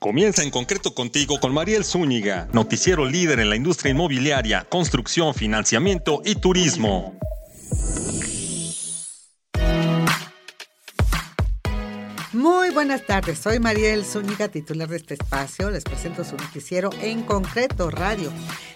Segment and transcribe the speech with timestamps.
[0.00, 6.22] Comienza en concreto contigo con Mariel Zúñiga, noticiero líder en la industria inmobiliaria, construcción, financiamiento
[6.24, 7.18] y turismo.
[12.32, 15.70] Muy buenas tardes, soy Mariel Zúñiga, titular de este espacio.
[15.70, 18.32] Les presento su noticiero en concreto radio,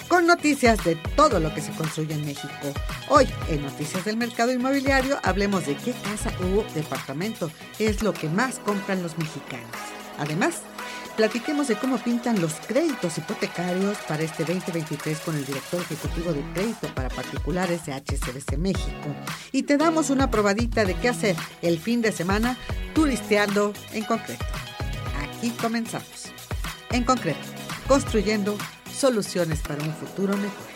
[0.08, 2.74] con noticias de todo lo que se construye en México.
[3.08, 8.28] Hoy, en Noticias del Mercado Inmobiliario, hablemos de qué casa o departamento es lo que
[8.28, 9.70] más compran los mexicanos.
[10.18, 10.60] Además,
[11.16, 16.42] Platiquemos de cómo pintan los créditos hipotecarios para este 2023 con el director ejecutivo de
[16.52, 19.14] crédito para particulares de HCBC México.
[19.52, 22.58] Y te damos una probadita de qué hacer el fin de semana
[22.94, 24.44] turisteando en concreto.
[25.22, 26.32] Aquí comenzamos.
[26.90, 27.46] En concreto,
[27.86, 28.58] construyendo
[28.92, 30.73] soluciones para un futuro mejor.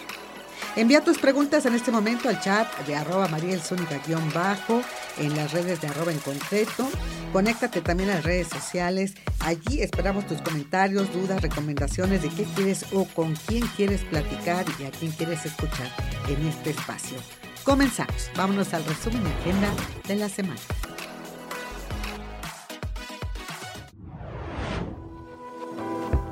[0.76, 4.82] Envía tus preguntas en este momento al chat de arroba marielzúnica-bajo,
[5.18, 6.88] en las redes de arroba en concreto.
[7.32, 9.14] Conéctate también a las redes sociales.
[9.40, 14.84] Allí esperamos tus comentarios, dudas, recomendaciones de qué quieres o con quién quieres platicar y
[14.84, 15.88] a quién quieres escuchar
[16.28, 17.18] en este espacio.
[17.64, 18.30] Comenzamos.
[18.36, 19.68] Vámonos al resumen de agenda
[20.06, 20.60] de la semana.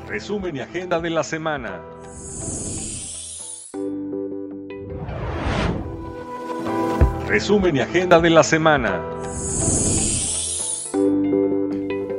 [0.07, 1.96] Resumen y agenda de la semana.
[7.27, 9.03] Resumen y agenda de la semana.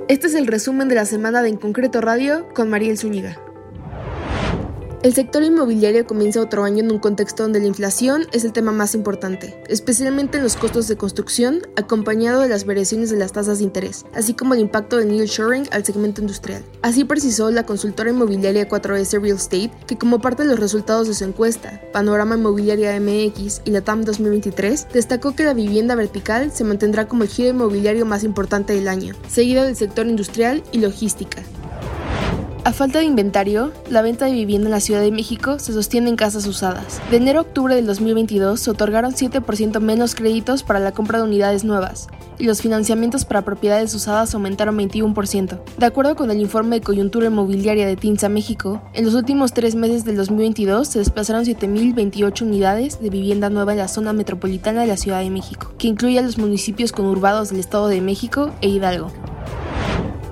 [0.10, 3.47] Este es el resumen de la semana de En Concreto Radio con Mariel Zúñiga.
[5.08, 8.74] El sector inmobiliario comienza otro año en un contexto donde la inflación es el tema
[8.74, 13.60] más importante, especialmente en los costos de construcción, acompañado de las variaciones de las tasas
[13.60, 16.62] de interés, así como el impacto del nearshoring al segmento industrial.
[16.82, 21.14] Así precisó la consultora inmobiliaria 4S Real Estate que como parte de los resultados de
[21.14, 26.66] su encuesta, Panorama Inmobiliaria MX y la TAM 2023, destacó que la vivienda vertical se
[26.66, 31.44] mantendrá como el giro inmobiliario más importante del año, seguido del sector industrial y logística,
[32.68, 36.10] a falta de inventario, la venta de vivienda en la Ciudad de México se sostiene
[36.10, 37.00] en casas usadas.
[37.10, 41.24] De enero a octubre del 2022 se otorgaron 7% menos créditos para la compra de
[41.24, 45.62] unidades nuevas, y los financiamientos para propiedades usadas aumentaron 21%.
[45.78, 49.76] De acuerdo con el informe de coyuntura inmobiliaria de TINSA México, en los últimos tres
[49.76, 54.88] meses del 2022 se desplazaron 7.028 unidades de vivienda nueva en la zona metropolitana de
[54.88, 58.68] la Ciudad de México, que incluye a los municipios conurbados del Estado de México e
[58.68, 59.10] Hidalgo.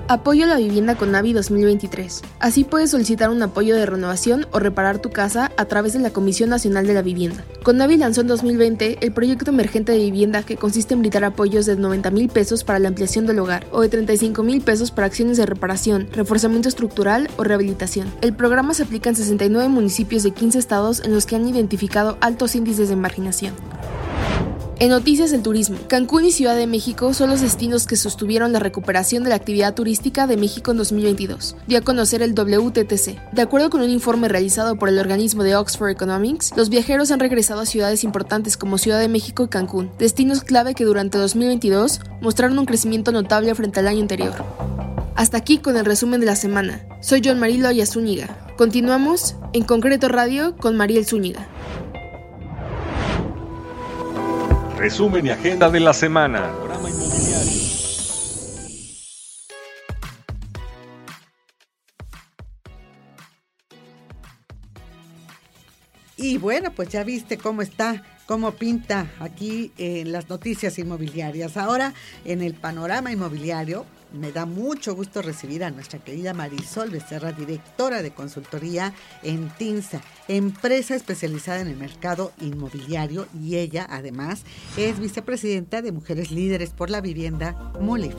[0.08, 2.22] Apoyo a la vivienda con Navi 2023.
[2.38, 6.10] Así puedes solicitar un apoyo de renovación o reparar tu casa a través de la
[6.10, 7.44] Comisión Nacional de la Vivienda.
[7.74, 11.74] Navi lanzó en 2020 el proyecto emergente de vivienda que consiste en brindar apoyos de
[11.74, 15.38] 90 mil pesos para la ampliación del hogar o de 35 mil pesos para acciones
[15.38, 18.06] de reparación, reforzamiento estructural o rehabilitación.
[18.20, 22.16] El programa se aplica en 69 municipios de 15 estados en los que han identificado
[22.20, 23.54] altos índices de marginación.
[24.78, 28.58] En noticias del turismo, Cancún y Ciudad de México son los destinos que sostuvieron la
[28.58, 33.32] recuperación de la actividad turística de México en 2022, dio a conocer el WTTC.
[33.32, 37.20] De acuerdo con un informe realizado por el organismo de Oxford Economics, los viajeros han
[37.20, 42.00] regresado a ciudades importantes como Ciudad de México y Cancún, destinos clave que durante 2022
[42.20, 44.34] mostraron un crecimiento notable frente al año anterior.
[45.14, 46.86] Hasta aquí con el resumen de la semana.
[47.00, 48.36] Soy John Marilo Ayazúñiga.
[48.58, 51.48] Continuamos en Concreto Radio con Mariel Zúñiga.
[54.76, 56.52] Resumen y agenda de la semana.
[66.18, 71.56] Y bueno, pues ya viste cómo está, cómo pinta aquí en las noticias inmobiliarias.
[71.56, 71.94] Ahora,
[72.24, 78.02] en el panorama inmobiliario, me da mucho gusto recibir a nuestra querida Marisol Becerra, directora
[78.02, 84.44] de consultoría en TINSA, empresa especializada en el mercado inmobiliario y ella además
[84.76, 88.14] es vicepresidenta de Mujeres Líderes por la Vivienda MULIF.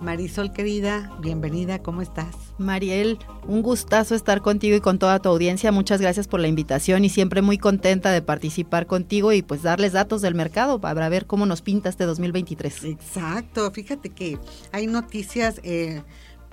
[0.00, 2.34] Marisol querida, bienvenida, ¿cómo estás?
[2.58, 5.72] Mariel, un gustazo estar contigo y con toda tu audiencia.
[5.72, 9.92] Muchas gracias por la invitación y siempre muy contenta de participar contigo y pues darles
[9.92, 12.84] datos del mercado para ver cómo nos pinta este 2023.
[12.84, 14.38] Exacto, fíjate que
[14.72, 16.02] hay noticias eh,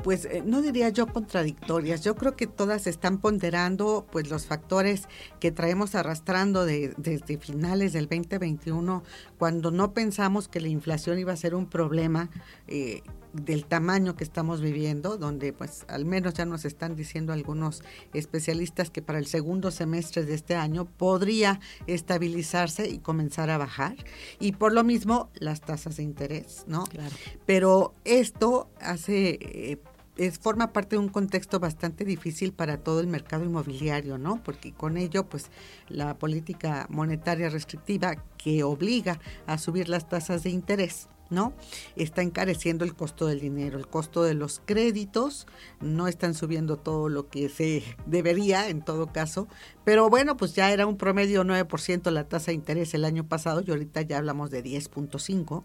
[0.03, 5.07] pues eh, no diría yo contradictorias, yo creo que todas están ponderando pues los factores
[5.39, 9.03] que traemos arrastrando desde finales del 2021,
[9.37, 12.29] cuando no pensamos que la inflación iba a ser un problema
[12.67, 13.01] eh,
[13.35, 17.83] del tamaño que estamos viviendo, donde pues al menos ya nos están diciendo algunos
[18.13, 23.95] especialistas que para el segundo semestre de este año podría estabilizarse y comenzar a bajar.
[24.39, 26.85] Y por lo mismo las tasas de interés, ¿no?
[26.85, 27.15] Claro.
[27.45, 29.39] Pero esto hace...
[29.41, 29.79] Eh,
[30.17, 34.41] es, forma parte de un contexto bastante difícil para todo el mercado inmobiliario, ¿no?
[34.43, 35.49] Porque con ello, pues,
[35.89, 41.53] la política monetaria restrictiva que obliga a subir las tasas de interés, ¿no?
[41.95, 45.47] Está encareciendo el costo del dinero, el costo de los créditos,
[45.81, 49.47] no están subiendo todo lo que se debería en todo caso,
[49.83, 53.63] pero bueno, pues ya era un promedio 9% la tasa de interés el año pasado
[53.65, 55.63] y ahorita ya hablamos de 10.5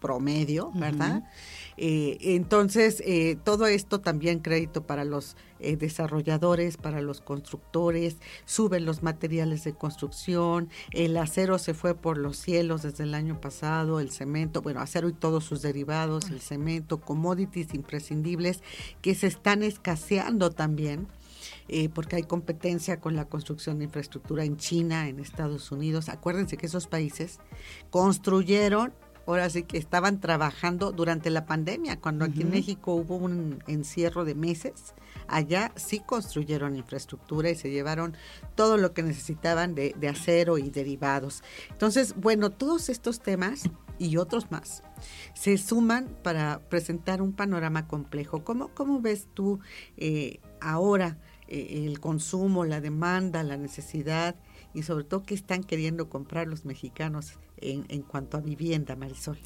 [0.00, 1.24] promedio, ¿verdad?
[1.80, 8.16] Eh, entonces, eh, todo esto también crédito para los eh, desarrolladores, para los constructores,
[8.46, 13.40] suben los materiales de construcción, el acero se fue por los cielos desde el año
[13.40, 18.60] pasado, el cemento, bueno, acero y todos sus derivados, el cemento, commodities imprescindibles
[19.00, 21.06] que se están escaseando también.
[21.94, 26.08] porque hay competencia con la construcción de infraestructura en China, en Estados Unidos.
[26.08, 27.40] Acuérdense que esos países
[27.90, 28.92] construyeron
[29.32, 34.24] ahora sí que estaban trabajando durante la pandemia, cuando aquí en México hubo un encierro
[34.24, 34.94] de meses,
[35.26, 38.16] allá sí construyeron infraestructura y se llevaron
[38.54, 41.42] todo lo que necesitaban de, acero y derivados.
[41.70, 43.64] Entonces, bueno, todos estos temas
[43.98, 44.82] y otros más
[45.34, 48.44] se suman para presentar un panorama complejo.
[48.44, 49.60] ¿Cómo, cómo ves tú
[49.98, 54.36] eh, ahora eh, el consumo, la demanda, la necesidad
[54.74, 59.38] y sobre todo qué están queriendo comprar los mexicanos en, en cuanto a vivienda, Marisol.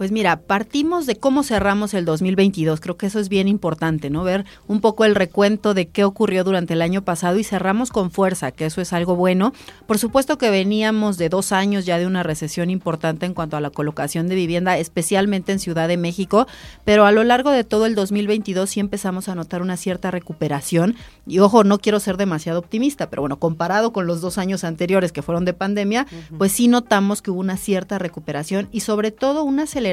[0.00, 2.80] Pues mira, partimos de cómo cerramos el 2022.
[2.80, 4.24] Creo que eso es bien importante, ¿no?
[4.24, 8.10] Ver un poco el recuento de qué ocurrió durante el año pasado y cerramos con
[8.10, 9.52] fuerza, que eso es algo bueno.
[9.86, 13.60] Por supuesto que veníamos de dos años ya de una recesión importante en cuanto a
[13.60, 16.46] la colocación de vivienda, especialmente en Ciudad de México,
[16.86, 20.96] pero a lo largo de todo el 2022 sí empezamos a notar una cierta recuperación.
[21.26, 25.12] Y ojo, no quiero ser demasiado optimista, pero bueno, comparado con los dos años anteriores
[25.12, 26.06] que fueron de pandemia,
[26.38, 29.89] pues sí notamos que hubo una cierta recuperación y sobre todo una aceleración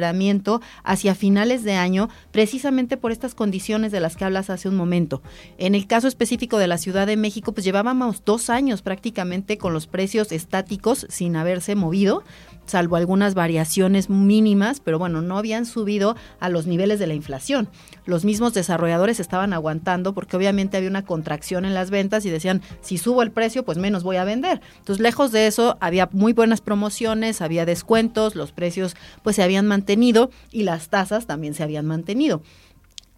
[0.83, 5.21] hacia finales de año, precisamente por estas condiciones de las que hablas hace un momento.
[5.57, 9.73] En el caso específico de la Ciudad de México, pues llevábamos dos años prácticamente con
[9.73, 12.23] los precios estáticos sin haberse movido
[12.67, 17.69] salvo algunas variaciones mínimas, pero bueno, no habían subido a los niveles de la inflación.
[18.05, 22.61] Los mismos desarrolladores estaban aguantando porque obviamente había una contracción en las ventas y decían,
[22.81, 24.61] si subo el precio, pues menos voy a vender.
[24.77, 29.67] Entonces, lejos de eso, había muy buenas promociones, había descuentos, los precios pues se habían
[29.67, 32.41] mantenido y las tasas también se habían mantenido.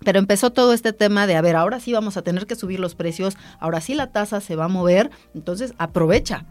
[0.03, 2.79] Pero empezó todo este tema de, a ver, ahora sí vamos a tener que subir
[2.79, 6.45] los precios, ahora sí la tasa se va a mover, entonces aprovecha,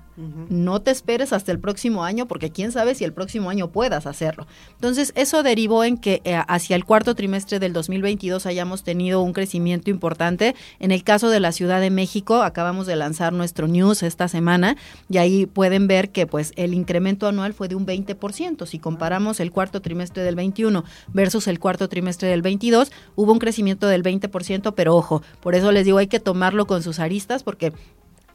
[0.48, 4.06] no te esperes hasta el próximo año porque quién sabe si el próximo año puedas
[4.06, 4.46] hacerlo.
[4.74, 9.32] Entonces, eso derivó en que eh, hacia el cuarto trimestre del 2022 hayamos tenido un
[9.32, 10.56] crecimiento importante.
[10.80, 14.76] En el caso de la Ciudad de México, acabamos de lanzar nuestro news esta semana
[15.08, 18.66] y ahí pueden ver que pues el incremento anual fue de un 20%.
[18.66, 23.38] Si comparamos el cuarto trimestre del 21 versus el cuarto trimestre del 22, hubo un
[23.38, 27.42] crecimiento del 20%, pero ojo, por eso les digo, hay que tomarlo con sus aristas
[27.42, 27.72] porque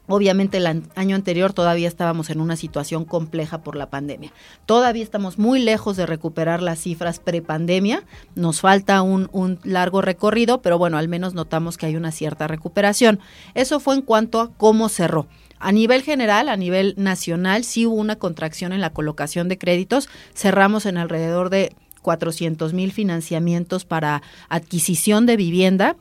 [0.06, 4.32] Obviamente el año anterior todavía estábamos en una situación compleja por la pandemia.
[4.66, 8.04] Todavía estamos muy lejos de recuperar las cifras prepandemia.
[8.34, 12.46] Nos falta un, un, largo recorrido, pero bueno, al menos notamos que hay una cierta
[12.46, 13.18] recuperación.
[13.54, 15.26] Eso fue en cuanto a cómo cerró.
[15.58, 20.10] A nivel general, a nivel nacional, sí hubo una contracción en la colocación de créditos.
[20.34, 25.96] Cerramos en alrededor de 400 mil financiamientos para adquisición de vivienda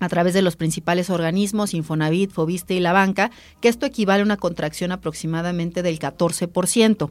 [0.00, 3.30] a través de los principales organismos, Infonavit, Fobiste y la banca,
[3.60, 7.10] que esto equivale a una contracción aproximadamente del 14%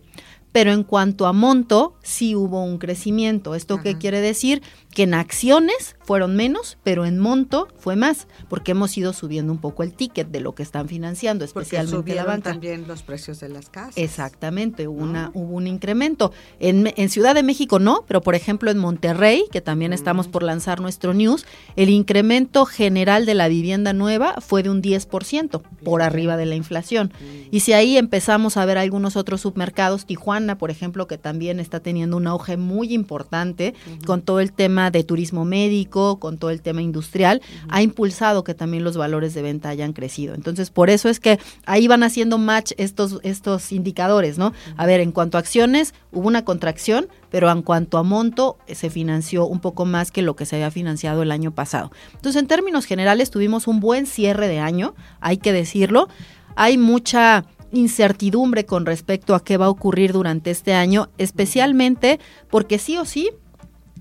[0.51, 3.55] pero en cuanto a monto, sí hubo un crecimiento.
[3.55, 4.61] ¿Esto qué quiere decir?
[4.93, 9.59] Que en acciones fueron menos, pero en monto fue más, porque hemos ido subiendo un
[9.59, 12.51] poco el ticket de lo que están financiando, especialmente la banca.
[12.51, 13.93] también los precios de las casas.
[13.95, 16.31] Exactamente, hubo, una, hubo un incremento.
[16.59, 20.43] En, en, Ciudad de México no, pero por ejemplo en Monterrey, que también estamos por
[20.43, 21.45] lanzar nuestro news,
[21.75, 26.55] el incremento general de la vivienda nueva fue de un 10%, por arriba de la
[26.55, 27.13] inflación.
[27.51, 31.79] Y si ahí empezamos a ver algunos otros submercados, Tijuana, por ejemplo, que también está
[31.79, 33.73] teniendo un auge muy importante
[34.05, 38.53] con todo el tema de turismo médico, con todo el tema industrial, ha impulsado que
[38.53, 40.35] también los valores de venta hayan crecido.
[40.35, 44.53] Entonces, por eso es que ahí van haciendo match estos, estos indicadores, ¿no?
[44.77, 48.89] A ver, en cuanto a acciones, hubo una contracción, pero en cuanto a monto, se
[48.89, 51.91] financió un poco más que lo que se había financiado el año pasado.
[52.13, 56.07] Entonces, en términos generales, tuvimos un buen cierre de año, hay que decirlo.
[56.55, 62.79] Hay mucha incertidumbre con respecto a qué va a ocurrir durante este año, especialmente porque
[62.79, 63.31] sí o sí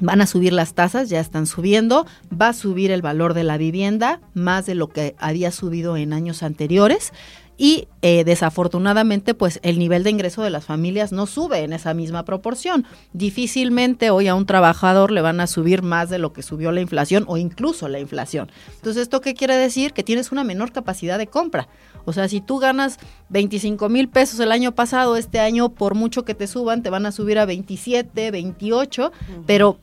[0.00, 3.56] van a subir las tasas, ya están subiendo, va a subir el valor de la
[3.56, 7.12] vivienda más de lo que había subido en años anteriores
[7.58, 11.92] y eh, desafortunadamente pues el nivel de ingreso de las familias no sube en esa
[11.92, 12.86] misma proporción.
[13.12, 16.80] Difícilmente hoy a un trabajador le van a subir más de lo que subió la
[16.80, 18.50] inflación o incluso la inflación.
[18.76, 19.92] Entonces, ¿esto qué quiere decir?
[19.92, 21.68] Que tienes una menor capacidad de compra.
[22.04, 22.98] O sea, si tú ganas
[23.30, 27.06] 25 mil pesos el año pasado, este año por mucho que te suban, te van
[27.06, 29.12] a subir a 27, 28,
[29.46, 29.80] pero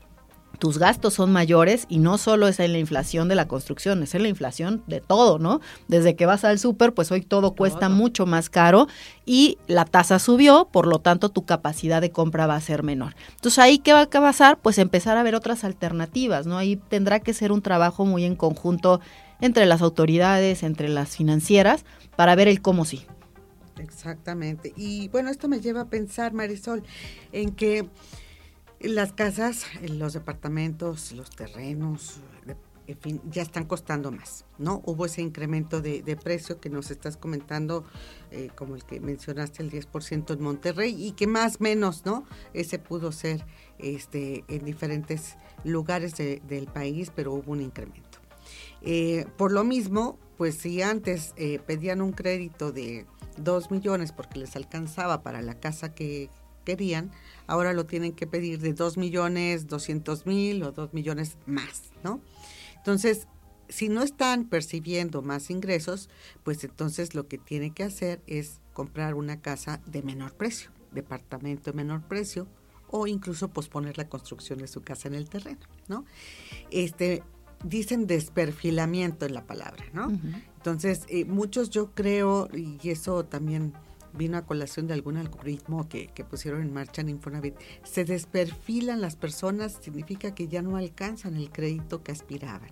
[0.58, 4.14] tus gastos son mayores y no solo es en la inflación de la construcción, es
[4.14, 5.60] en la inflación de todo, ¿no?
[5.88, 8.88] Desde que vas al súper, pues hoy todo cuesta mucho más caro
[9.24, 13.14] y la tasa subió, por lo tanto tu capacidad de compra va a ser menor.
[13.34, 14.58] Entonces ahí qué va a pasar?
[14.58, 16.58] Pues empezar a ver otras alternativas, ¿no?
[16.58, 19.00] Ahí tendrá que ser un trabajo muy en conjunto
[19.40, 21.84] entre las autoridades, entre las financieras,
[22.16, 23.04] para ver el cómo sí.
[23.78, 24.72] Exactamente.
[24.76, 26.82] Y bueno, esto me lleva a pensar, Marisol,
[27.32, 27.88] en que
[28.88, 32.20] las casas, los departamentos, los terrenos,
[32.86, 34.80] en fin, ya están costando más, ¿no?
[34.84, 37.84] Hubo ese incremento de, precio que nos estás comentando,
[38.30, 42.24] eh, como el que mencionaste, el 10% en Monterrey, y que más menos, ¿no?
[42.54, 43.44] Ese pudo ser
[43.78, 48.18] este, en diferentes lugares del país, pero hubo un incremento.
[48.82, 53.06] Eh, por lo mismo, pues si antes eh, pedían un crédito de
[53.38, 56.30] 2 millones porque les alcanzaba para la casa que
[56.64, 57.10] querían,
[57.46, 62.20] ahora lo tienen que pedir de 2 millones 200 mil o 2 millones más, ¿no?
[62.76, 63.26] Entonces,
[63.68, 66.08] si no están percibiendo más ingresos,
[66.44, 71.70] pues entonces lo que tiene que hacer es comprar una casa de menor precio, departamento
[71.70, 72.46] de menor precio,
[72.88, 76.04] o incluso posponer la construcción de su casa en el terreno, ¿no?
[76.70, 77.22] Este,
[77.64, 80.12] dicen desperfilamiento en la palabra, ¿no?
[80.56, 83.72] Entonces, eh, muchos yo creo, y eso también
[84.16, 87.54] vino a colación de algún algoritmo que, pusieron en marcha en Infonavit,
[87.84, 92.70] se desperfilan las personas, significa que ya no alcanzan el crédito que aspiraban,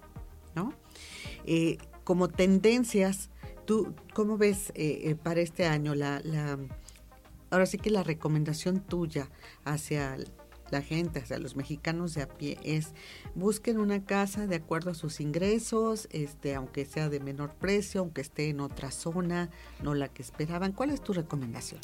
[0.54, 0.72] ¿no?
[1.44, 3.30] Eh, como tendencias,
[3.64, 6.20] ¿tú cómo ves eh, eh, para este año la,
[7.50, 9.30] ahora sí que la recomendación tuya
[9.64, 10.16] hacia
[10.70, 12.92] la gente, o sea, los mexicanos de a pie, es
[13.34, 18.20] busquen una casa de acuerdo a sus ingresos, este, aunque sea de menor precio, aunque
[18.20, 19.50] esté en otra zona,
[19.82, 20.72] no la que esperaban.
[20.72, 21.80] ¿Cuál es tu recomendación?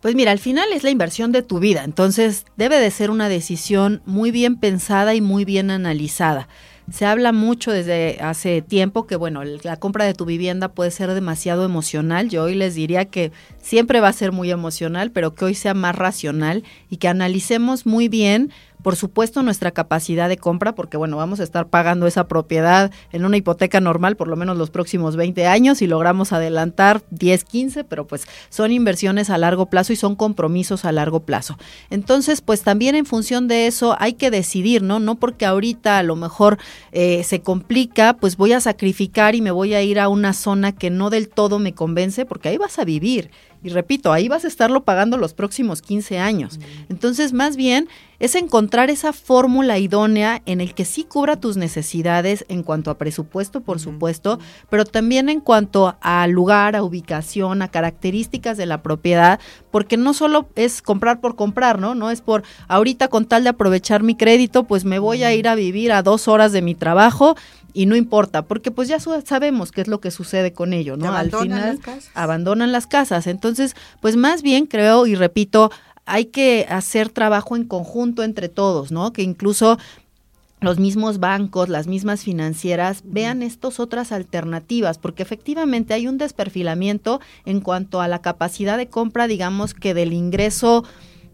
[0.00, 3.28] Pues mira, al final es la inversión de tu vida, entonces debe de ser una
[3.28, 6.48] decisión muy bien pensada y muy bien analizada.
[6.90, 11.12] Se habla mucho desde hace tiempo que, bueno, la compra de tu vivienda puede ser
[11.12, 12.30] demasiado emocional.
[12.30, 13.30] Yo hoy les diría que
[13.60, 17.84] siempre va a ser muy emocional, pero que hoy sea más racional y que analicemos
[17.84, 22.28] muy bien por supuesto nuestra capacidad de compra, porque bueno, vamos a estar pagando esa
[22.28, 27.02] propiedad en una hipoteca normal por lo menos los próximos 20 años y logramos adelantar
[27.10, 31.58] 10, 15, pero pues son inversiones a largo plazo y son compromisos a largo plazo.
[31.90, 35.00] Entonces, pues también en función de eso hay que decidir, ¿no?
[35.00, 36.58] No porque ahorita a lo mejor
[36.92, 40.72] eh, se complica, pues voy a sacrificar y me voy a ir a una zona
[40.72, 43.30] que no del todo me convence, porque ahí vas a vivir
[43.62, 46.60] y repito, ahí vas a estarlo pagando los próximos 15 años.
[46.88, 47.88] Entonces, más bien
[48.20, 52.98] es encontrar esa fórmula idónea en el que sí cubra tus necesidades en cuanto a
[52.98, 58.82] presupuesto, por supuesto, pero también en cuanto a lugar, a ubicación, a características de la
[58.82, 59.38] propiedad,
[59.70, 61.94] porque no solo es comprar por comprar, ¿no?
[61.94, 65.48] No es por ahorita con tal de aprovechar mi crédito, pues me voy a ir
[65.48, 67.36] a vivir a dos horas de mi trabajo
[67.72, 71.14] y no importa, porque pues ya sabemos qué es lo que sucede con ello, ¿no?
[71.14, 71.78] Al final
[72.14, 73.26] abandonan las casas.
[73.26, 75.70] Entonces, pues más bien creo y repito,
[76.08, 79.12] hay que hacer trabajo en conjunto entre todos, ¿no?
[79.12, 79.78] Que incluso
[80.60, 87.20] los mismos bancos, las mismas financieras vean estas otras alternativas, porque efectivamente hay un desperfilamiento
[87.44, 90.84] en cuanto a la capacidad de compra, digamos que del ingreso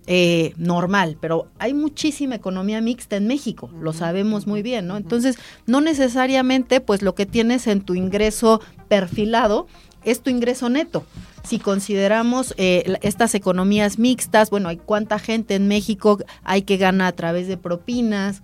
[0.07, 4.99] eh, normal, pero hay muchísima economía mixta en México, lo sabemos muy bien, ¿no?
[4.99, 9.67] Entonces, no necesariamente, pues lo que tienes en tu ingreso perfilado
[10.05, 11.05] es tu ingreso neto.
[11.43, 17.07] Si consideramos eh, estas economías mixtas, bueno, hay cuánta gente en México hay que gana
[17.07, 18.43] a través de propinas,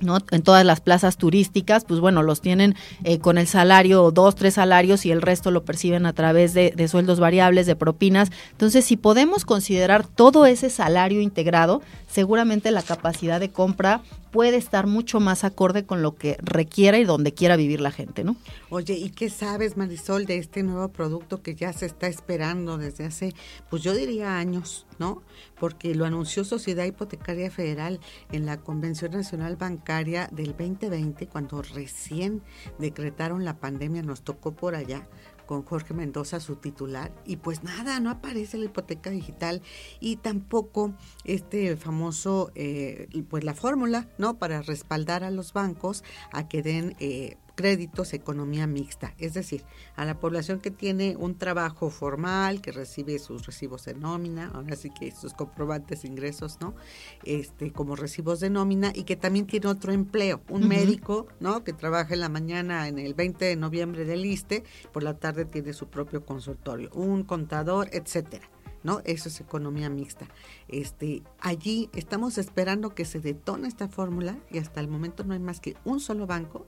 [0.00, 0.18] ¿no?
[0.30, 2.74] En todas las plazas turísticas, pues bueno, los tienen
[3.04, 6.72] eh, con el salario, dos, tres salarios y el resto lo perciben a través de,
[6.76, 8.30] de, sueldos variables, de propinas.
[8.52, 14.02] Entonces, si podemos considerar todo ese salario integrado, seguramente la capacidad de compra
[14.36, 18.22] puede estar mucho más acorde con lo que requiera y donde quiera vivir la gente,
[18.22, 18.36] ¿no?
[18.68, 23.06] Oye, ¿y qué sabes, Marisol, de este nuevo producto que ya se está esperando desde
[23.06, 23.32] hace,
[23.70, 25.22] pues yo diría años, ¿no?
[25.58, 27.98] Porque lo anunció Sociedad Hipotecaria Federal
[28.30, 32.42] en la Convención Nacional Bancaria del 2020, cuando recién
[32.78, 35.08] decretaron la pandemia, nos tocó por allá
[35.46, 39.62] con Jorge Mendoza, su titular, y pues nada, no aparece la hipoteca digital
[40.00, 44.38] y tampoco este famoso, eh, pues la fórmula, ¿no?
[44.38, 46.96] Para respaldar a los bancos a que den...
[47.00, 49.64] Eh, créditos economía mixta, es decir,
[49.96, 54.76] a la población que tiene un trabajo formal, que recibe sus recibos de nómina, ahora
[54.76, 56.76] sí que sus comprobantes de ingresos, ¿no?
[57.24, 61.64] Este, como recibos de nómina y que también tiene otro empleo, un médico, ¿no?
[61.64, 65.46] Que trabaja en la mañana en el 20 de noviembre del ISTE, por la tarde
[65.46, 68.48] tiene su propio consultorio, un contador, etcétera.
[68.82, 69.00] ¿no?
[69.04, 70.28] Eso es economía mixta.
[70.68, 75.40] Este, allí estamos esperando que se detone esta fórmula y hasta el momento no hay
[75.40, 76.66] más que un solo banco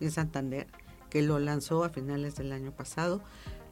[0.00, 0.66] en Santander
[1.10, 3.22] que lo lanzó a finales del año pasado,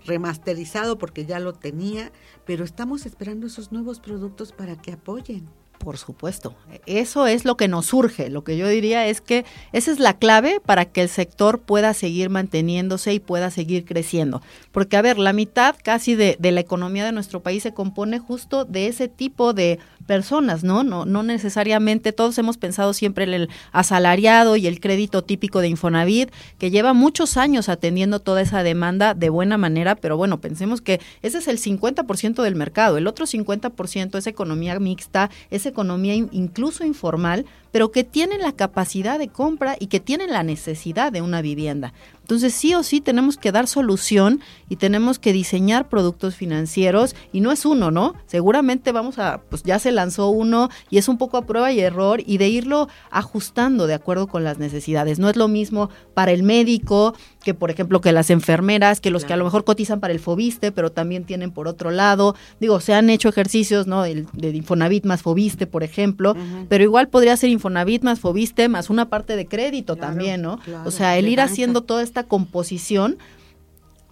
[0.05, 2.13] remasterizado porque ya lo tenía,
[2.45, 5.49] pero estamos esperando esos nuevos productos para que apoyen.
[5.79, 6.55] Por supuesto,
[6.87, 8.31] eso es lo que nos surge.
[8.31, 11.93] Lo que yo diría es que esa es la clave para que el sector pueda
[11.93, 14.41] seguir manteniéndose y pueda seguir creciendo.
[14.73, 18.19] Porque, a ver, la mitad casi de, de la economía de nuestro país se compone
[18.19, 20.85] justo de ese tipo de personas, ¿no?
[20.85, 25.69] No, no necesariamente, todos hemos pensado siempre en el asalariado y el crédito típico de
[25.69, 30.81] Infonavit, que lleva muchos años atendiendo toda esa demanda de buena manera, pero bueno, pensemos
[30.81, 36.15] que ese es el 50% del mercado, el otro 50% es economía mixta, es economía
[36.15, 41.23] incluso informal, pero que tienen la capacidad de compra y que tienen la necesidad de
[41.23, 41.93] una vivienda.
[42.21, 47.41] Entonces sí o sí tenemos que dar solución y tenemos que diseñar productos financieros y
[47.41, 48.15] no es uno, ¿no?
[48.27, 51.81] Seguramente vamos a, pues ya se lanzó uno y es un poco a prueba y
[51.81, 55.19] error y de irlo ajustando de acuerdo con las necesidades.
[55.19, 59.25] No es lo mismo para el médico que por ejemplo que las enfermeras, que los
[59.25, 62.81] que a lo mejor cotizan para el Fobiste, pero también tienen por otro lado, digo,
[62.81, 64.03] se han hecho ejercicios, ¿no?
[64.03, 66.35] De, de Infonavit más Fobiste, por ejemplo,
[66.69, 70.59] pero igual podría ser Infonavit más Fobiste más una parte de crédito también, ¿no?
[70.85, 73.19] o sea, el ir haciendo toda esta composición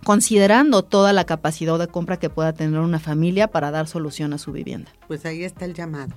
[0.04, 4.38] considerando toda la capacidad de compra que pueda tener una familia para dar solución a
[4.38, 4.90] su vivienda.
[5.06, 6.12] Pues ahí está el llamado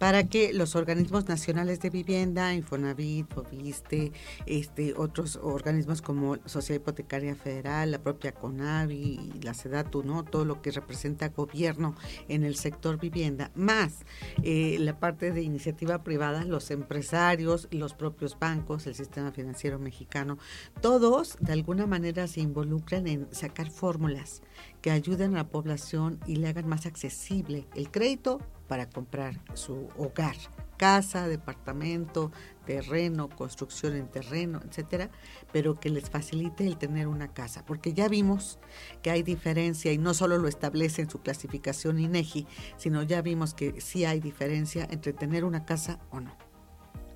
[0.00, 4.12] para que los organismos nacionales de vivienda, Infonavit, Fobiste,
[4.46, 10.24] este, otros organismos como Sociedad Hipotecaria Federal, la propia CONAVI, la SEDATU, ¿no?
[10.24, 11.94] todo lo que representa gobierno
[12.28, 13.98] en el sector vivienda, más
[14.42, 20.38] eh, la parte de iniciativa privada, los empresarios, los propios bancos, el sistema financiero mexicano,
[20.80, 24.40] todos de alguna manera se involucran en sacar fórmulas
[24.80, 29.88] que ayuden a la población y le hagan más accesible el crédito para comprar su
[29.96, 30.36] hogar,
[30.76, 32.30] casa, departamento,
[32.64, 35.10] terreno, construcción en terreno, etcétera,
[35.52, 38.60] pero que les facilite el tener una casa, porque ya vimos
[39.02, 43.54] que hay diferencia y no solo lo establece en su clasificación INEGI, sino ya vimos
[43.54, 46.38] que sí hay diferencia entre tener una casa o no.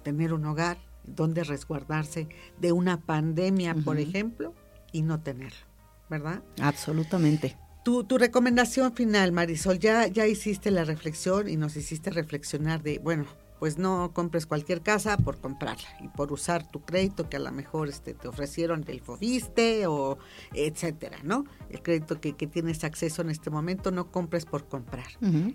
[0.02, 2.26] Tener un hogar donde resguardarse
[2.58, 4.54] de una pandemia, por ejemplo,
[4.90, 5.66] y no tenerlo,
[6.10, 6.42] ¿verdad?
[6.60, 7.56] Absolutamente.
[7.84, 12.98] Tu, tu, recomendación final, Marisol, ya, ya hiciste la reflexión y nos hiciste reflexionar de,
[12.98, 13.26] bueno,
[13.58, 17.52] pues no compres cualquier casa por comprarla y por usar tu crédito que a lo
[17.52, 20.18] mejor este, te ofrecieron del Fobiste o
[20.52, 21.44] etcétera, ¿no?
[21.70, 25.06] El crédito que, que, tienes acceso en este momento no compres por comprar.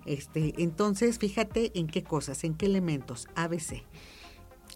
[0.05, 3.83] este, entonces, fíjate en qué cosas, en qué elementos, ABC.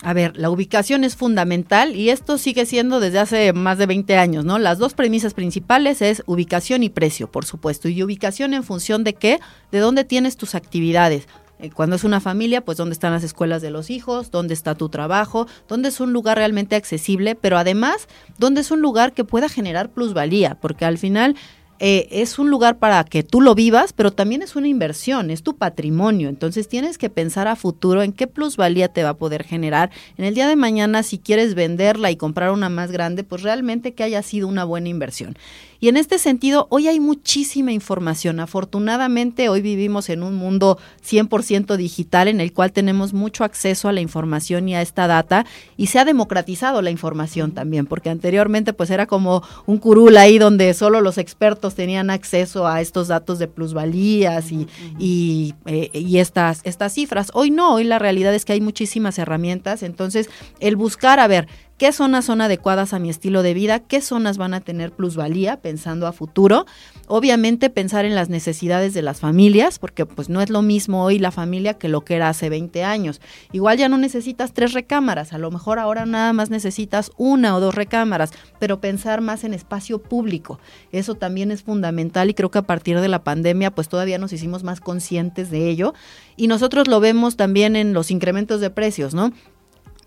[0.06, 4.18] A ver, la ubicación es fundamental y esto sigue siendo desde hace más de 20
[4.18, 4.60] años, ¿no?
[4.60, 7.88] Las dos premisas principales es ubicación y precio, por supuesto.
[7.88, 9.40] Y ubicación en función de qué,
[9.72, 11.30] de dónde tienes tus actividades.
[11.60, 14.76] Eh, cuando es una familia, pues dónde están las escuelas de los hijos, dónde está
[14.76, 19.24] tu trabajo, dónde es un lugar realmente accesible, pero además, dónde es un lugar que
[19.24, 21.38] pueda generar plusvalía, porque al final
[21.80, 25.44] eh, es un lugar para que tú lo vivas, pero también es una inversión, es
[25.44, 26.30] tu patrimonio.
[26.30, 29.92] Entonces tienes que pensar a futuro en qué plusvalía te va a poder generar.
[30.18, 33.94] En el día de mañana, si quieres venderla y comprar una más grande, pues realmente
[33.94, 35.36] que haya sido una buena inversión.
[35.84, 38.40] Y en este sentido, hoy hay muchísima información.
[38.40, 43.92] Afortunadamente, hoy vivimos en un mundo 100% digital en el cual tenemos mucho acceso a
[43.92, 48.72] la información y a esta data y se ha democratizado la información también, porque anteriormente
[48.72, 53.38] pues era como un curul ahí donde solo los expertos tenían acceso a estos datos
[53.38, 57.30] de plusvalías y, y, eh, y estas, estas cifras.
[57.34, 60.30] Hoy no, hoy la realidad es que hay muchísimas herramientas, entonces
[60.62, 64.38] el buscar, a ver, qué zonas son adecuadas a mi estilo de vida, qué zonas
[64.38, 66.66] van a tener plusvalía pensando a futuro.
[67.08, 71.20] Obviamente pensar en las necesidades de las familias, porque pues no es lo mismo hoy
[71.20, 73.22] la familia que lo que era hace 20 años.
[73.52, 77.60] Igual ya no necesitas tres recámaras, a lo mejor ahora nada más necesitas una o
[77.60, 80.60] dos recámaras, pero pensar más en espacio público.
[80.92, 84.34] Eso también es fundamental y creo que a partir de la pandemia pues todavía nos
[84.34, 85.94] hicimos más conscientes de ello
[86.36, 89.34] y nosotros lo vemos también en los incrementos de precios, ¿no?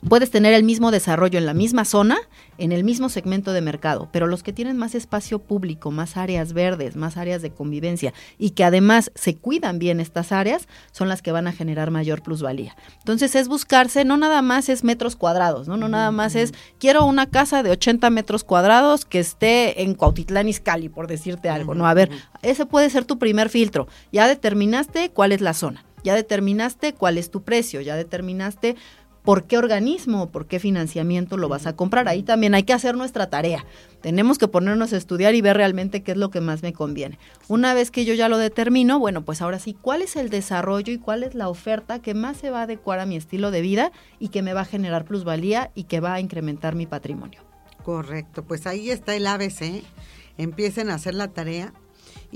[0.09, 2.17] Puedes tener el mismo desarrollo en la misma zona,
[2.59, 6.53] en el mismo segmento de mercado, pero los que tienen más espacio público, más áreas
[6.53, 11.23] verdes, más áreas de convivencia y que además se cuidan bien estas áreas, son las
[11.23, 12.77] que van a generar mayor plusvalía.
[12.99, 17.05] Entonces es buscarse, no nada más es metros cuadrados, no, no nada más es quiero
[17.05, 21.87] una casa de 80 metros cuadrados que esté en Cuautitlán Izcalli, por decirte algo, no,
[21.87, 22.11] a ver,
[22.43, 23.89] ese puede ser tu primer filtro.
[24.13, 28.77] Ya determinaste cuál es la zona, ya determinaste cuál es tu precio, ya determinaste
[29.27, 32.07] por qué organismo, por qué financiamiento lo vas a comprar.
[32.07, 33.67] Ahí también hay que hacer nuestra tarea.
[34.01, 37.19] Tenemos que ponernos a estudiar y ver realmente qué es lo que más me conviene.
[37.49, 40.93] Una vez que yo ya lo determino, bueno, pues ahora sí, ¿cuál es el desarrollo
[40.93, 43.63] y cuál es la oferta que más se va a adecuar a mi estilo de
[43.63, 47.41] vida y que me va a generar plusvalía y que va a incrementar mi patrimonio?
[47.83, 49.83] Correcto, pues ahí está el ABC.
[50.39, 51.73] Empiecen a hacer la tarea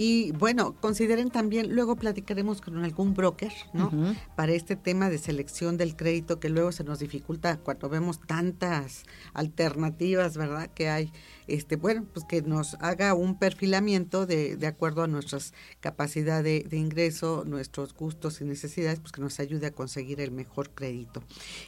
[0.02, 3.92] y bueno, consideren también, luego platicaremos con algún broker, ¿no?
[4.34, 9.02] Para este tema de selección del crédito que luego se nos dificulta cuando vemos tantas
[9.34, 10.70] alternativas, ¿verdad?
[10.72, 11.12] Que hay,
[11.48, 16.64] este, bueno, pues que nos haga un perfilamiento de, de acuerdo a nuestras capacidad de,
[16.66, 21.22] de, ingreso, nuestros gustos y necesidades, pues que nos ayude a conseguir el mejor crédito.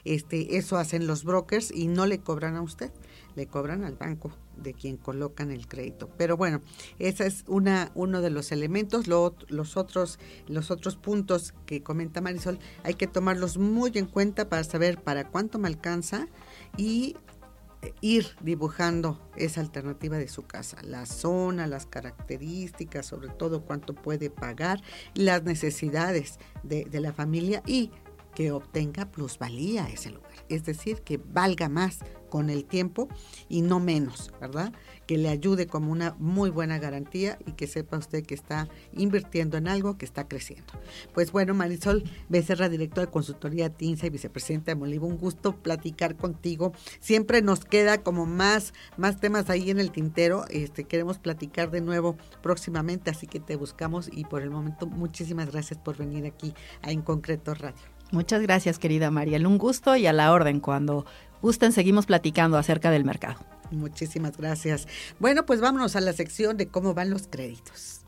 [0.05, 2.93] Este, eso hacen los brokers y no le cobran a usted,
[3.35, 6.09] le cobran al banco de quien colocan el crédito.
[6.17, 6.61] Pero bueno,
[6.99, 9.07] ese es una, uno de los elementos.
[9.07, 14.65] los, otros, los otros puntos que comenta Marisol hay que tomarlos muy en cuenta para
[14.65, 16.29] saber para cuánto me alcanza
[16.77, 17.17] y
[18.01, 24.31] ir dibujando esa alternativa de su casa, la zona, las características, sobre todo cuánto puede
[24.31, 24.81] pagar,
[25.15, 27.91] las necesidades de, de la familia y
[28.35, 32.01] que obtenga plusvalía ese lugar, es decir, que valga más
[32.33, 33.11] con el tiempo
[33.51, 34.73] y no menos, ¿verdad?
[35.07, 39.59] Que le ayude como una muy buena garantía y que sepa usted que está invirtiendo
[39.59, 40.73] en algo que está creciendo.
[41.13, 46.17] Pues bueno, Marisol Becerra, directora de consultoría TINSA y vicepresidenta de Molivo, un gusto platicar
[46.17, 46.73] contigo.
[47.01, 50.47] Siempre nos queda como más, más temas ahí en el tintero.
[50.49, 55.53] Este, queremos platicar de nuevo próximamente, así que te buscamos y por el momento muchísimas
[55.53, 57.92] gracias por venir aquí a En Concreto Radio.
[58.13, 59.47] Muchas gracias, querida Mariel.
[59.47, 61.07] Un gusto y a la orden cuando
[61.41, 63.41] gusten, seguimos platicando acerca del mercado.
[63.71, 64.87] Muchísimas gracias.
[65.19, 68.02] Bueno, pues vámonos a la sección de cómo van los créditos.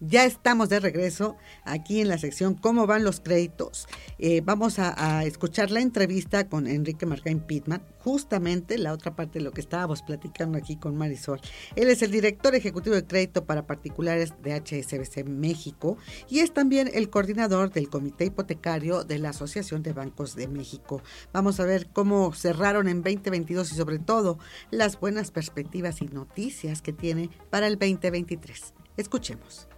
[0.00, 3.86] Ya estamos de regreso aquí en la sección ¿Cómo van los créditos?
[4.18, 9.44] Eh, vamos a, escuchar la entrevista con Enrique Margain Pitman, justamente la otra parte de
[9.44, 11.40] lo que estábamos platicando aquí con Marisol.
[11.76, 15.96] Él es el director ejecutivo de crédito para particulares de HSBC México
[16.28, 21.02] y es también el coordinador del Comité Hipotecario de la Asociación de Bancos de México.
[21.32, 24.38] Vamos a ver cómo cerraron en 2022 y sobre todo
[24.70, 28.74] las buenas perspectivas y noticias que tiene para el 2023.
[28.96, 29.68] Escuchemos.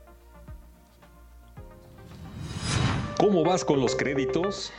[3.19, 4.73] ¿Cómo vas con los créditos?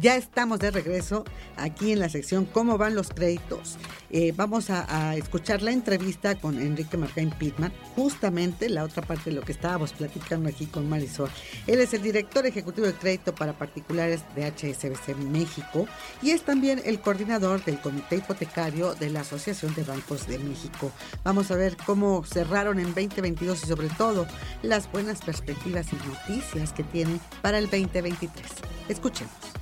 [0.00, 1.24] Ya estamos de regreso
[1.56, 3.76] aquí en la sección ¿Cómo van los créditos?
[4.10, 9.36] Eh, vamos a, escuchar la entrevista con Enrique Margain Pitman, justamente la otra parte de
[9.36, 11.30] lo que estábamos platicando aquí con Marisol.
[11.66, 15.86] Él es el director ejecutivo de crédito para particulares de HSBC México
[16.22, 20.90] y es también el coordinador del Comité Hipotecario de la Asociación de Bancos de México.
[21.24, 24.26] Vamos a ver cómo cerraron en 2022 y sobre todo
[24.62, 28.46] las buenas perspectivas y noticias que tiene para el 2023.
[28.88, 29.61] Escuchemos.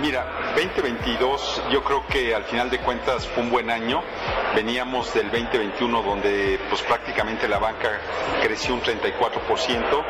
[0.00, 4.02] Mira, 2022 yo creo que al final de cuentas fue un buen año.
[4.54, 7.98] Veníamos del 2021 donde pues prácticamente la banca
[8.42, 10.04] creció un 34%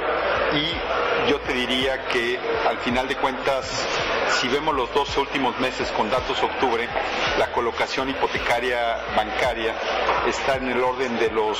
[0.55, 3.87] y yo te diría que al final de cuentas
[4.29, 6.89] si vemos los dos últimos meses con datos octubre,
[7.39, 9.75] la colocación hipotecaria bancaria
[10.27, 11.59] está en el orden de los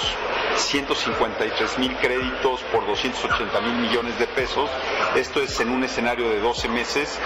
[0.57, 4.69] 153 mil créditos por 280 mil millones de pesos.
[5.15, 7.19] Esto es en un escenario de 12 meses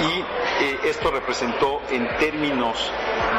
[0.00, 2.92] y eh, esto representó en términos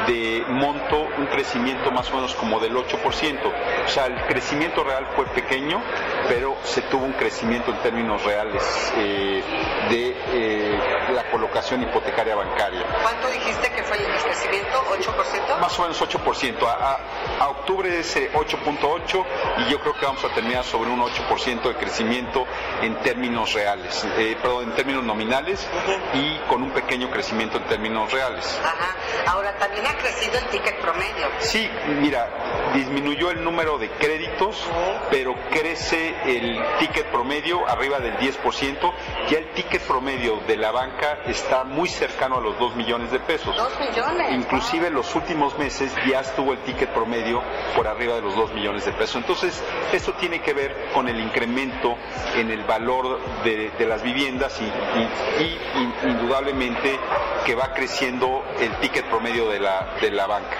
[0.07, 3.39] de monto un crecimiento más o menos como del 8%.
[3.85, 5.81] O sea, el crecimiento real fue pequeño,
[6.27, 9.43] pero se tuvo un crecimiento en términos reales eh,
[9.89, 10.79] de eh,
[11.13, 11.42] la colocación
[11.81, 12.85] hipotecaria bancaria.
[13.01, 14.83] ¿Cuánto dijiste que fue el crecimiento?
[14.89, 15.59] ¿8%?
[15.59, 16.67] Más o menos 8%.
[16.67, 16.99] A,
[17.39, 19.25] a octubre es 8.8
[19.59, 22.45] y yo creo que vamos a terminar sobre un 8% de crecimiento
[22.81, 24.05] en términos reales,
[24.41, 25.67] perdón, en términos nominales
[26.13, 28.59] y con un pequeño crecimiento en términos reales.
[28.63, 28.95] Ajá.
[29.27, 31.27] Ahora, también ha crecido el ticket promedio.
[31.39, 32.27] Sí, mira,
[32.73, 34.63] disminuyó el número de créditos,
[35.11, 38.93] pero crece el ticket promedio arriba del 10%.
[39.29, 43.19] Ya el ticket promedio de la banca está muy cercano a los 2 millones de
[43.19, 43.55] pesos.
[43.55, 44.33] Dos millones.
[44.33, 47.41] Inclusive en los últimos meses ya estuvo el ticket promedio
[47.75, 49.15] por arriba de los 2 millones de pesos.
[49.17, 51.95] Entonces, eso tiene que ver con el incremento
[52.35, 56.99] en el valor de, de las viviendas y, y- y in- indudablemente
[57.45, 60.57] que va creciendo el ticket promedio de la, de la banca.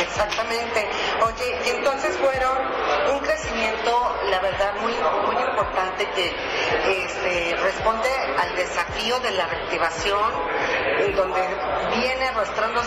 [0.00, 0.88] Exactamente.
[1.22, 2.56] Oye, y entonces fueron
[3.12, 6.34] un crecimiento, la verdad, muy, muy importante que
[7.04, 8.08] este, responde
[8.38, 10.32] al desafío de la reactivación,
[10.98, 11.40] en donde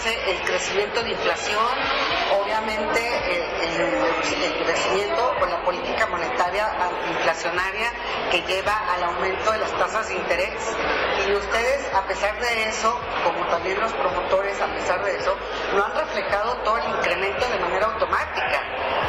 [0.06, 1.66] el crecimiento de inflación,
[2.42, 3.00] obviamente
[3.64, 7.92] el crecimiento con la política monetaria antiinflacionaria
[8.30, 10.76] que lleva al aumento de las tasas de interés.
[11.28, 15.38] Y ustedes, a pesar de eso, como también los promotores, a pesar de eso,
[15.74, 18.62] no han reflejado todo el incremento de manera automática.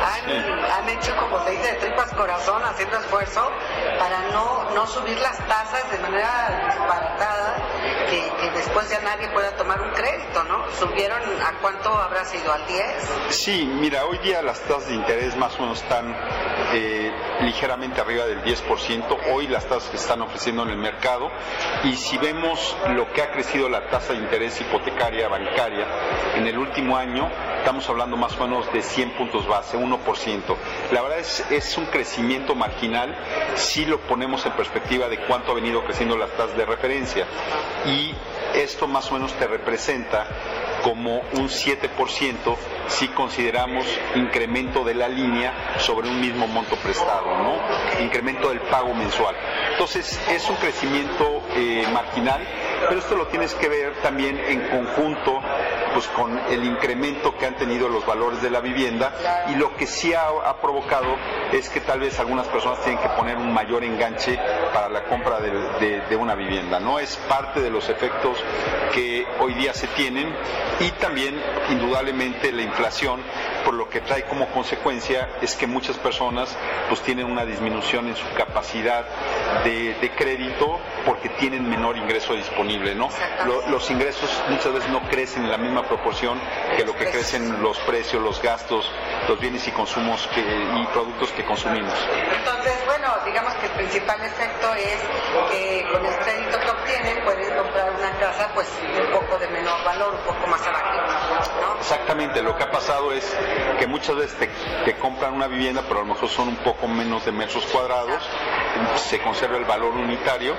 [0.05, 3.51] Han, han hecho, como se dice, de tripas corazón, haciendo esfuerzo
[3.99, 7.57] para no, no subir las tasas de manera disparatada,
[8.11, 10.71] que, que después ya nadie pueda tomar un crédito, ¿no?
[10.79, 12.53] ¿Subieron a cuánto habrá sido?
[12.53, 12.85] ¿Al 10?
[13.31, 16.15] Sí, mira, hoy día las tasas de interés más o menos están
[16.73, 21.31] eh, ligeramente arriba del 10%, hoy las tasas que están ofreciendo en el mercado,
[21.85, 25.87] y si vemos lo que ha crecido la tasa de interés hipotecaria bancaria
[26.37, 30.57] en el último año, estamos hablando más o menos de 100 puntos base, 1%.
[30.93, 33.17] La verdad es, es un crecimiento marginal
[33.55, 37.27] si lo ponemos en perspectiva de cuánto ha venido creciendo las tasas de referencia,
[37.87, 38.15] y
[38.55, 40.27] esto más o menos te representa
[40.85, 42.57] como un 7%
[42.89, 48.05] si consideramos incremento de la línea sobre un mismo monto prestado, ¿no?
[48.05, 49.35] Incremento del pago mensual.
[49.73, 52.47] Entonces, es un crecimiento eh, marginal,
[52.89, 55.41] pero esto lo tienes que ver también en conjunto
[55.93, 59.13] pues con el incremento que han tenido los valores de la vivienda
[59.53, 60.25] y lo que sí ha,
[60.61, 61.17] provocado
[61.53, 64.39] es que tal vez algunas personas tienen que poner un mayor enganche
[64.73, 66.99] para la compra de- de una vivienda, ¿no?
[66.99, 68.39] Es parte de los efectos
[68.93, 70.35] que hoy día se tienen
[70.81, 73.21] y también indudablemente la inflación
[73.65, 76.55] por lo que trae como consecuencia es que muchas personas
[76.89, 79.05] pues tienen una disminución en su capacidad
[79.65, 83.09] de, de crédito porque tienen menor ingreso disponible, ¿no?
[83.47, 86.39] Lo- los ingresos muchas veces no crecen en la misma proporción
[86.77, 88.91] que lo que crecen los precios, los gastos,
[89.29, 91.95] los bienes y consumos que, y productos que consumimos.
[92.37, 94.99] Entonces, bueno, digamos que el principal efecto es
[95.51, 99.83] que con el crédito que obtienen pueden comprar una casa pues un poco de menor
[99.85, 101.01] valor, un poco más abajo,
[101.61, 101.81] ¿no?
[101.81, 103.25] Exactamente, lo que ha pasado es
[103.79, 104.51] que muchas veces
[104.85, 108.23] te, compran una vivienda, pero a lo mejor son un poco menos de metros cuadrados,
[108.97, 110.55] se conserva el valor unitario,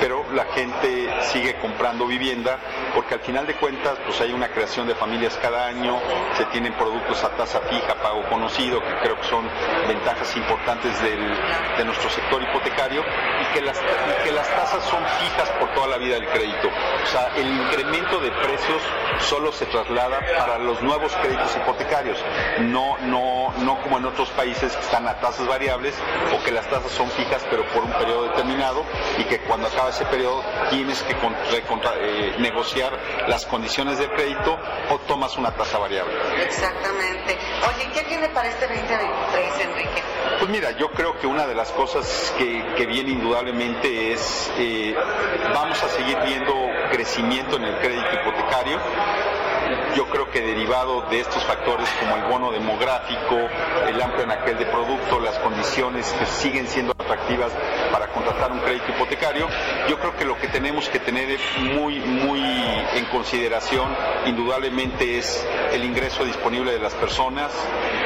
[0.00, 2.58] pero la gente sigue comprando vivienda
[2.94, 5.98] porque al final de cuentas pues hay una creación de familias cada año,
[6.36, 9.48] se tienen productos a tasa fija, pago conocido, que creo que son
[9.88, 11.36] ventajas importantes del-
[11.78, 13.78] de nuestro sector hipotecario y que, las,
[14.24, 16.68] que las tasas son fijas por toda la vida del crédito.
[16.68, 18.82] O sea, el incremento de precios
[19.20, 22.18] solo se traslada para los nuevos créditos hipotecarios,
[22.60, 25.94] no, no, no como en otros países que están a tasas variables
[26.34, 28.84] o que las tasas son fijas pero por un periodo determinado
[29.18, 32.92] y que cuando acaba ese periodo tienes que con- recontra- eh, negociar
[33.28, 34.58] las condiciones del crédito
[34.90, 36.12] o tomas una tasa variable.
[36.42, 37.38] Exactamente.
[37.74, 40.02] Oye, ¿qué tiene para este 2023, Enrique?
[40.38, 44.94] Pues mira, yo creo que una de las cosas que, que viene indudablemente es, eh,
[45.54, 46.54] vamos a seguir viendo
[46.90, 48.78] crecimiento en el crédito hipotecario.
[49.96, 53.36] Yo creo que derivado de estos factores como el bono demográfico,
[53.88, 57.52] el amplio anaquel de producto, las condiciones que siguen siendo atractivas
[57.92, 59.48] para contratar un crédito hipotecario,
[59.88, 63.88] yo creo que lo que tenemos que tener muy, muy en consideración
[64.26, 67.52] indudablemente es el ingreso disponible de las personas.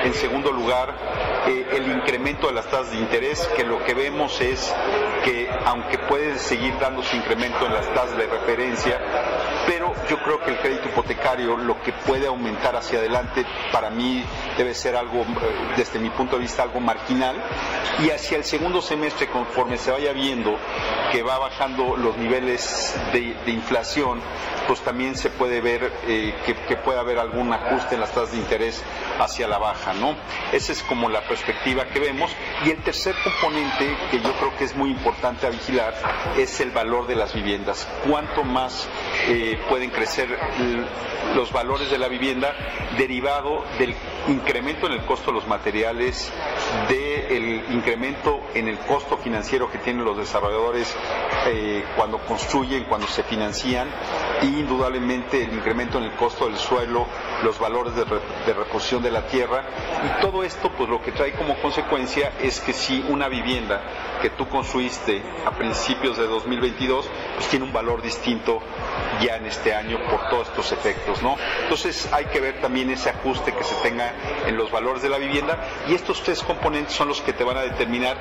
[0.05, 0.94] En segundo lugar,
[1.46, 4.74] eh, el incremento de las tasas de interés, que lo que vemos es
[5.24, 9.00] que aunque puede seguir dándose incremento en las tasas de referencia,
[9.66, 14.24] pero yo creo que el crédito hipotecario lo que puede aumentar hacia adelante para mí
[14.57, 15.27] debe ser algo, eh,
[15.77, 17.37] desde mi punto de vista, algo marginal.
[18.00, 20.59] Y hacia el segundo semestre conforme se vaya viendo
[21.12, 24.20] que va bajando los niveles de, de inflación,
[24.66, 28.33] pues también se puede ver eh, que, que puede haber algún ajuste en las tasas
[28.33, 28.83] de interés
[29.18, 30.16] hacia la baja, ¿no?
[30.53, 32.31] Esa es como la perspectiva que vemos.
[32.64, 35.94] Y el tercer componente que yo creo que es muy importante a vigilar
[36.37, 37.87] es el valor de las viviendas.
[38.09, 38.88] ¿Cuánto más
[39.29, 40.29] eh, pueden crecer
[41.35, 42.55] los valores de la vivienda
[42.96, 43.94] derivado del
[44.29, 46.33] incremento en el costo de los materiales,
[46.88, 50.94] del incremento en el costo financiero que tienen los desarrolladores
[51.46, 53.88] eh, cuando construyen, cuando se financian
[54.44, 57.07] y indudablemente el incremento en el costo del suelo,
[57.42, 58.04] los valores de,
[58.52, 59.64] reposición de la tierra
[60.04, 63.80] y todo esto pues lo que trae como consecuencia es que si una vivienda
[64.20, 68.61] que tú construiste a principios de 2022 pues tiene un valor distinto
[69.22, 71.37] ya en este año por todos estos efectos, ¿no?
[71.62, 74.12] Entonces hay que ver también ese ajuste que se tenga
[74.46, 77.57] en los valores de la vivienda y estos tres componentes son los que te van
[77.57, 78.16] a determinar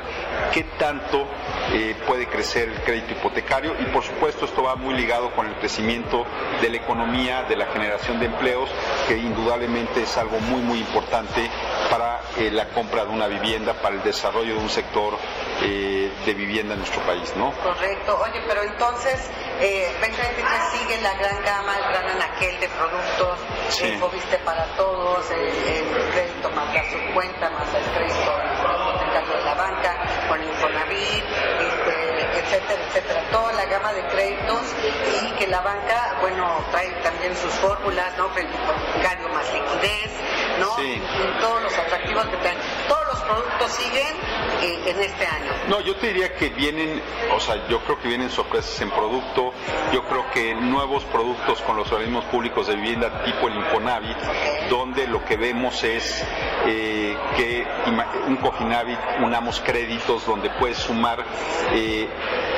[0.54, 1.28] qué tanto
[1.74, 5.56] eh, puede crecer el crédito hipotecario y por supuesto esto va muy ligado con el
[5.56, 6.13] crecimiento
[6.62, 8.70] de la economía, de la generación de empleos,
[9.08, 11.50] que indudablemente es algo muy muy importante
[11.90, 15.18] para eh, la compra de una vivienda, para el desarrollo de un sector
[15.62, 17.52] eh, de vivienda en nuestro país, ¿no?
[17.64, 18.20] Correcto.
[18.24, 23.94] Oye, pero entonces, eh, 2023 sigue la gran gama, el gran anaquel de productos, sí.
[24.14, 28.32] viste para todos, el, crédito más la subcuenta, más el crédito
[28.64, 31.24] hipotecario de la banca, con el Infonavit,
[32.56, 33.24] etcétera, etcétera.
[33.32, 34.62] Toda la gama de créditos
[35.22, 38.30] y que la banca, bueno, trae también sus fórmulas, ¿no?
[38.34, 38.58] Crédito
[39.34, 40.12] más liquidez,
[40.60, 40.76] ¿no?
[40.76, 41.02] Sí.
[41.02, 42.58] Y todos los atractivos que traen.
[43.14, 44.08] Los productos siguen
[44.64, 45.52] eh, en este año.
[45.68, 47.02] No, yo te diría que vienen,
[47.36, 49.54] o sea, yo creo que vienen sorpresas en producto,
[49.92, 54.18] yo creo que nuevos productos con los organismos públicos de vivienda tipo el Infonavit,
[54.70, 56.26] donde lo que vemos es
[56.66, 57.68] eh, que
[58.28, 61.24] un Cofinavit unamos créditos donde puedes sumar
[61.72, 62.08] eh,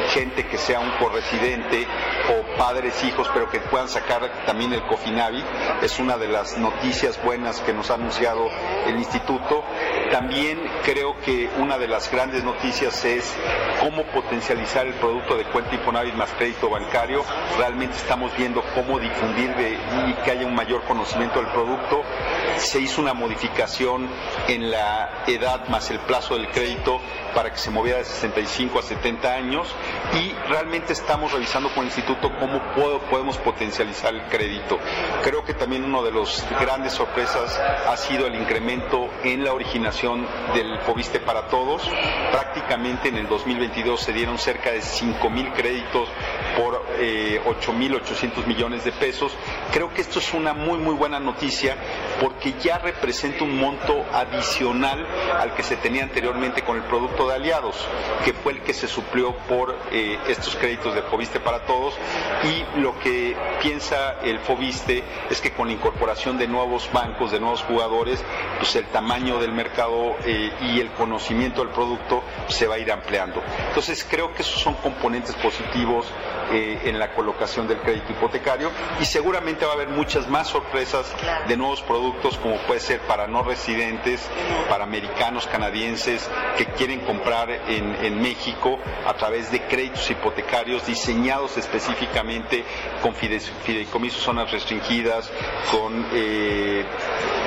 [0.10, 1.88] gente que sea un corresidente
[2.30, 5.46] o padres, hijos, pero que puedan sacar también el Cofinavit.
[5.82, 8.50] Es una de las noticias buenas que nos ha anunciado
[8.86, 9.64] el instituto.
[10.12, 13.36] También creo que una de las grandes noticias es
[13.82, 17.24] cómo potencializar el producto de cuenta Infonavit más crédito bancario.
[17.58, 19.52] Realmente estamos viendo cómo difundir
[20.08, 22.04] y que haya un mayor conocimiento del producto.
[22.58, 24.10] Se hizo una modificación
[24.48, 27.00] en la edad más el plazo del crédito
[27.34, 29.68] para que se moviera de 65 a 70 años
[30.14, 32.62] y realmente estamos revisando con el instituto cómo
[33.10, 34.80] podemos potencializar el crédito.
[35.22, 40.26] Creo que también una de las grandes sorpresas ha sido el incremento en la originación
[40.54, 41.84] del Fobiste para Todos.
[42.32, 46.08] Prácticamente en el 2022 se dieron cerca de 5 mil créditos
[46.56, 49.34] por eh, 8.800 millones de pesos.
[49.72, 51.76] Creo que esto es una muy, muy buena noticia
[52.22, 55.06] porque ya representa un monto adicional
[55.40, 57.76] al que se tenía anteriormente con el producto de aliados,
[58.24, 61.94] que fue el que se suplió por eh, estos créditos de Fobiste para todos.
[62.44, 67.40] Y lo que piensa el Fobiste es que con la incorporación de nuevos bancos, de
[67.40, 68.24] nuevos jugadores,
[68.60, 72.92] pues el tamaño del mercado eh, y el conocimiento del producto se va a ir
[72.92, 73.42] ampliando.
[73.70, 76.06] Entonces creo que esos son componentes positivos
[76.52, 78.70] eh, en la colocación del crédito hipotecario
[79.02, 81.12] y seguramente va a haber muchas más sorpresas
[81.48, 84.30] de nuevos productos como puede ser para no residentes,
[84.70, 92.64] para americanos, canadienses que quieren comprar en, México a través de créditos hipotecarios diseñados específicamente
[93.02, 93.14] con
[93.64, 95.32] fideicomisos zonas restringidas,
[95.72, 96.86] con eh,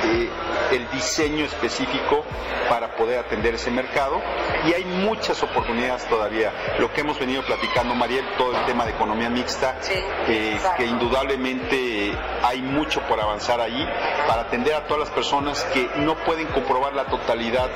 [0.03, 0.29] eh,
[0.71, 2.25] el diseño específico
[2.69, 4.21] para poder atender ese mercado.
[4.67, 6.51] Y hay muchas oportunidades todavía.
[6.79, 9.79] Lo que hemos venido platicando, Mariel, todo el tema de economía mixta,
[10.27, 13.87] eh, que indudablemente hay mucho por avanzar ahí
[14.27, 17.69] para atender a todas las personas que no pueden comprobar la totalidad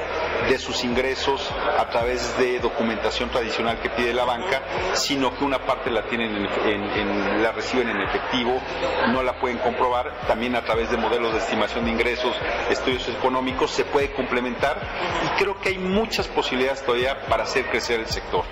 [0.48, 4.62] de sus ingresos a través de documentación tradicional que pide la banca,
[4.94, 8.23] sino que una parte la tienen en, la reciben en efectivo,
[9.12, 12.36] no la pueden comprobar, también a través de modelos de estimación de ingresos,
[12.70, 14.82] estudios económicos se puede complementar
[15.24, 18.44] y creo que hay muchas posibilidades todavía para hacer crecer el sector.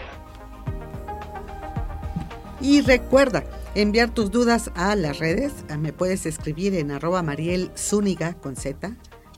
[2.61, 5.65] Y recuerda, enviar tus dudas a las redes.
[5.79, 8.91] Me puedes escribir en arroba Mariel Zúñiga con Z,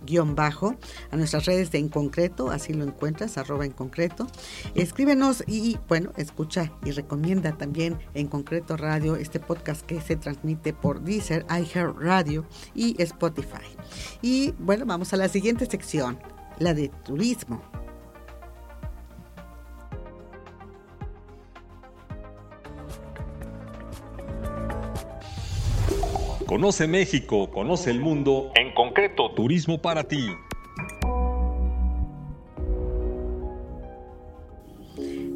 [0.05, 0.75] guion bajo,
[1.11, 4.27] a nuestras redes de En Concreto, así lo encuentras, arroba En Concreto.
[4.75, 10.73] Escríbenos y, bueno, escucha y recomienda también En Concreto Radio, este podcast que se transmite
[10.73, 13.77] por Deezer, iHeart Radio y Spotify.
[14.21, 16.19] Y bueno, vamos a la siguiente sección,
[16.59, 17.61] la de turismo.
[26.53, 30.23] Conoce México, conoce el mundo, en concreto Turismo para ti.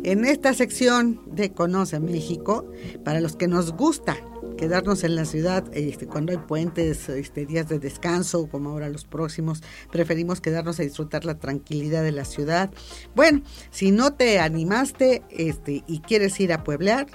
[0.03, 2.71] En esta sección de Conoce México,
[3.03, 4.15] para los que nos gusta
[4.59, 9.05] quedarnos en la ciudad este, cuando hay puentes, este, días de descanso, como ahora los
[9.05, 12.69] próximos, preferimos quedarnos a disfrutar la tranquilidad de la ciudad.
[13.15, 17.07] Bueno, si no te animaste este, y quieres ir a pueblear,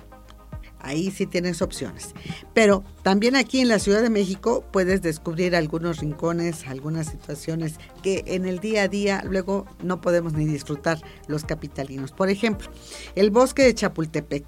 [0.82, 2.14] ahí sí tienes opciones.
[2.54, 8.24] Pero también aquí en la Ciudad de México puedes descubrir algunos rincones, algunas situaciones que
[8.26, 12.12] en el día a día luego no podemos ni disfrutar los capitalinos.
[12.12, 12.68] Por ejemplo,
[13.14, 14.44] el bosque de Chapultepec.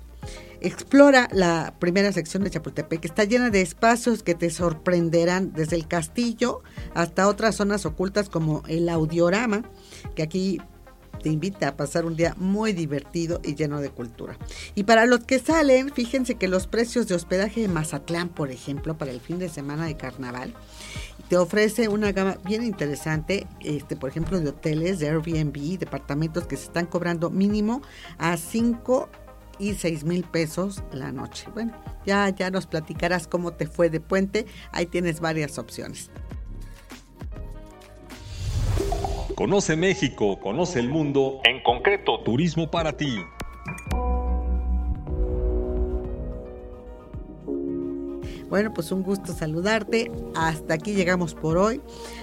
[0.61, 5.77] Explora la primera sección de Chapultepec, que está llena de espacios que te sorprenderán, desde
[5.77, 6.63] el castillo
[6.95, 9.63] hasta otras zonas ocultas como el audiorama,
[10.15, 10.63] que aquí
[11.25, 14.37] te invita a pasar un día muy divertido y lleno de cultura.
[14.75, 18.99] Y para los que salen, fíjense que los precios de hospedaje de Mazatlán, por ejemplo,
[18.99, 20.53] para el fin de semana de carnaval,
[21.31, 26.59] te ofrece una gama bien interesante, este, por ejemplo, de hoteles, de Airbnb, departamentos que
[26.59, 27.81] se están cobrando mínimo
[28.19, 29.09] a 5
[29.59, 31.47] y 6 mil pesos la noche.
[31.55, 31.73] Bueno,
[32.05, 34.45] ya, ya nos platicarás cómo te fue de puente.
[34.73, 36.11] Ahí tienes varias opciones.
[39.35, 43.17] Conoce México, conoce el mundo, en concreto, turismo para ti.
[48.55, 50.13] Bueno, pues un gusto saludarte.
[50.37, 51.81] Hasta aquí llegamos por hoy.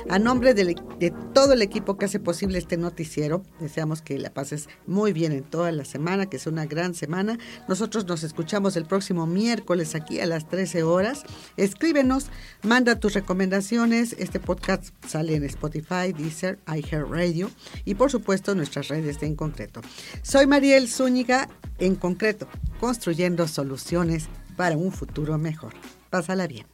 [0.10, 4.34] A nombre de, de, todo el equipo que hace posible este noticiero, deseamos que la
[4.34, 7.38] pases muy bien en toda la semana, que sea una gran semana.
[7.68, 11.24] Nosotros nos escuchamos el próximo miércoles aquí a las 13 horas.
[11.58, 12.28] Escríbenos,
[12.64, 14.16] manda tus recomendaciones.
[14.18, 17.52] Este podcast sale en Spotify, Deezer, iHeartRadio
[17.84, 19.82] y por supuesto nuestras redes de En Concreto.
[20.22, 22.48] Soy Mariel Zúñiga, En Concreto,
[22.80, 25.74] construyendo soluciones para un futuro mejor.
[26.12, 26.68] Pásala bien.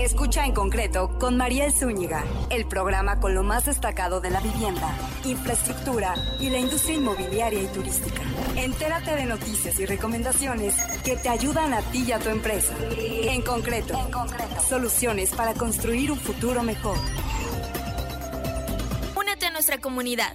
[0.00, 4.92] Escucha en concreto con Mariel Zúñiga, el programa con lo más destacado de la vivienda,
[5.24, 8.20] infraestructura y la industria inmobiliaria y turística.
[8.56, 12.74] Entérate de noticias y recomendaciones que te ayudan a ti y a tu empresa.
[12.98, 14.60] En concreto, en concreto.
[14.68, 16.98] soluciones para construir un futuro mejor.
[19.16, 20.34] Únete a nuestra comunidad.